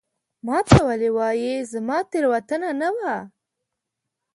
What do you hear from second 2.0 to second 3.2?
تېروتنه نه وه